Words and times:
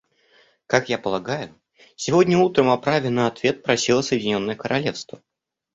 Как 0.65 0.89
я 0.89 0.97
полагаю, 0.97 1.61
сегодня 1.95 2.35
утром 2.39 2.71
о 2.71 2.77
праве 2.79 3.11
на 3.11 3.27
ответ 3.27 3.61
просило 3.61 4.01
Соединенное 4.01 4.55
Королевство. 4.55 5.21